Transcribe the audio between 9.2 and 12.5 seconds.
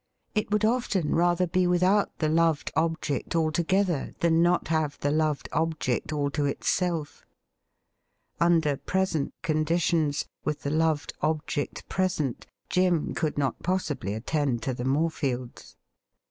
condi tions, with the loved object present,